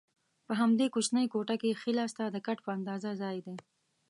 په 0.45 0.53
همدې 0.61 0.85
کوچنۍ 0.93 1.25
کوټه 1.33 1.55
کې 1.61 1.77
ښي 1.79 1.91
لاسته 1.99 2.23
د 2.29 2.37
کټ 2.45 2.57
په 2.65 2.69
اندازه 2.77 3.09
ځای 3.21 3.37
دی. 3.45 3.55